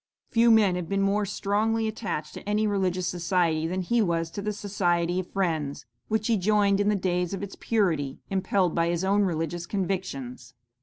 [0.31, 4.41] "'Few men have been more strongly attached to any religious society than he was to
[4.41, 8.87] the Society of Friends, which he joined in the days of its purity, impelled by
[8.87, 10.55] his own religious convictions.